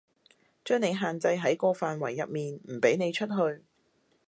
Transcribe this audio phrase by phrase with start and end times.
[0.65, 3.63] 將你限制喺個範圍入面，唔畀你出去